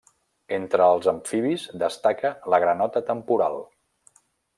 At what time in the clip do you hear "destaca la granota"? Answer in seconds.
1.83-3.03